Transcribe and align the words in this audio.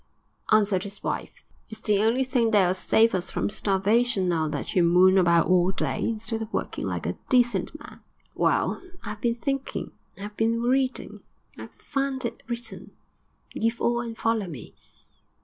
answered 0.51 0.81
his 0.81 1.03
wife. 1.03 1.45
'It's 1.69 1.79
the 1.81 2.01
only 2.01 2.23
thing 2.23 2.49
that'll 2.49 2.73
save 2.73 3.13
us 3.13 3.29
from 3.29 3.51
starvation 3.51 4.27
now 4.27 4.47
that 4.47 4.73
you 4.73 4.81
moon 4.81 5.15
about 5.15 5.45
all 5.45 5.69
day, 5.69 5.99
instead 5.99 6.41
of 6.41 6.51
working 6.51 6.87
like 6.87 7.05
a 7.05 7.19
decent 7.29 7.79
man.' 7.79 7.99
'Well, 8.33 8.81
I 9.03 9.11
'ave 9.11 9.21
been 9.21 9.35
thinking, 9.35 9.91
and 10.17 10.23
I 10.23 10.29
'ave 10.29 10.35
been 10.37 10.59
reading; 10.61 11.19
and 11.55 11.61
I 11.61 11.65
'ave 11.65 11.73
found 11.77 12.25
it 12.25 12.41
written 12.47 12.93
Give 13.51 13.79
all 13.79 14.01
and 14.01 14.17
follow 14.17 14.47
me.' 14.47 14.73